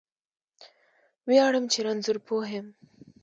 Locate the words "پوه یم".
2.27-2.67